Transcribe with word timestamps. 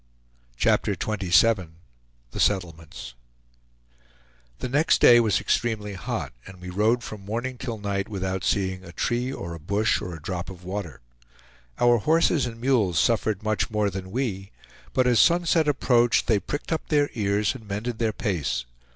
CHAPTER 0.57 0.93
XXVII 0.93 1.67
THE 2.31 2.39
SETTLEMENTS 2.39 3.13
The 4.57 4.67
next 4.67 4.99
day 4.99 5.19
was 5.19 5.39
extremely 5.39 5.93
hot, 5.93 6.33
and 6.47 6.59
we 6.59 6.71
rode 6.71 7.03
from 7.03 7.21
morning 7.23 7.59
till 7.59 7.77
night 7.77 8.09
without 8.09 8.43
seeing 8.43 8.83
a 8.83 8.91
tree 8.93 9.31
or 9.31 9.53
a 9.53 9.59
bush 9.59 10.01
or 10.01 10.15
a 10.15 10.19
drop 10.19 10.49
of 10.49 10.63
water. 10.63 11.01
Our 11.79 11.99
horses 11.99 12.47
and 12.47 12.59
mules 12.59 12.97
suffered 12.99 13.43
much 13.43 13.69
more 13.69 13.91
than 13.91 14.09
we, 14.09 14.49
but 14.93 15.05
as 15.05 15.19
sunset 15.19 15.67
approached 15.67 16.25
they 16.25 16.39
pricked 16.39 16.71
up 16.71 16.87
their 16.87 17.11
ears 17.13 17.53
and 17.53 17.67
mended 17.67 17.99
their 17.99 18.11
pace. 18.11 18.65